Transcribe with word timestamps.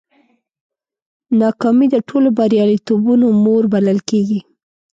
ناکامي 1.39 1.87
د 1.91 1.95
ټولو 2.07 2.27
بریالیتوبونو 2.37 3.27
مور 3.43 3.63
بلل 3.73 3.99
کېږي. 4.09 4.39